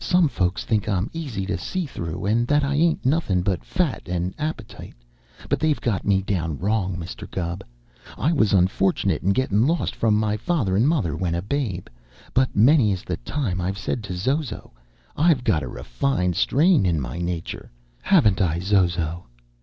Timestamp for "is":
12.92-13.02